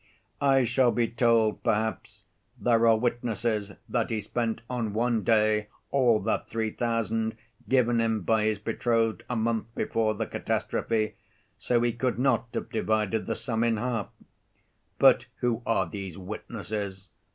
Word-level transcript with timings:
"I 0.41 0.63
shall 0.63 0.89
be 0.89 1.07
told, 1.07 1.61
perhaps, 1.61 2.23
there 2.59 2.87
are 2.87 2.97
witnesses 2.97 3.73
that 3.87 4.09
he 4.09 4.19
spent 4.19 4.63
on 4.67 4.93
one 4.93 5.23
day 5.23 5.67
all 5.91 6.19
that 6.21 6.49
three 6.49 6.71
thousand 6.71 7.35
given 7.69 8.01
him 8.01 8.21
by 8.23 8.45
his 8.45 8.57
betrothed 8.57 9.21
a 9.29 9.35
month 9.35 9.67
before 9.75 10.15
the 10.15 10.25
catastrophe, 10.25 11.17
so 11.59 11.81
he 11.81 11.91
could 11.91 12.17
not 12.17 12.47
have 12.55 12.71
divided 12.71 13.27
the 13.27 13.35
sum 13.35 13.63
in 13.63 13.77
half. 13.77 14.09
But 14.97 15.27
who 15.37 15.61
are 15.67 15.87
these 15.87 16.17
witnesses? 16.17 17.09